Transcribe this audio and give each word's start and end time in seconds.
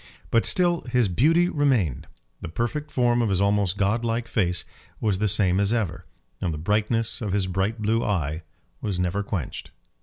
But 0.31 0.47
still 0.47 0.81
his 0.91 1.07
beauty 1.09 1.47
remained. 1.47 2.07
The 2.41 2.49
perfect 2.49 2.89
form 2.89 3.21
of 3.21 3.29
his 3.29 3.39
almost 3.39 3.77
god 3.77 4.03
like 4.03 4.27
face 4.27 4.65
was 4.99 5.19
the 5.19 5.27
same 5.27 5.59
as 5.59 5.71
ever, 5.73 6.07
and 6.41 6.51
the 6.51 6.57
brightness 6.57 7.21
of 7.21 7.33
his 7.33 7.45
bright 7.45 7.79
blue 7.79 8.03
eye 8.03 8.41
was 8.81 8.99
never 8.99 9.21
quenched. 9.21 9.69